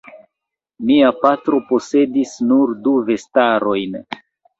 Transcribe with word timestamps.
Mia 0.91 1.09
patro 1.25 1.59
posedis 1.71 2.31
nur 2.53 2.73
du 2.87 2.95
vestarojn. 3.11 3.99